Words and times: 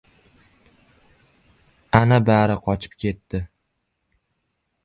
Ana, 1.99 2.19
bari 2.31 2.57
qochib 2.69 2.97
ketdi! 3.05 3.45